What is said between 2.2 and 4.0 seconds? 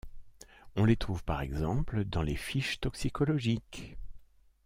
les fiches toxicologiques.